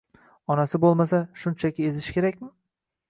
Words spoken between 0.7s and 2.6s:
bo'lmasa, shuncha ezish kerakmi?